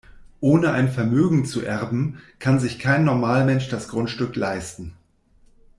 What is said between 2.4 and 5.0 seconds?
sich kein Normalmensch das Grundstück leisten.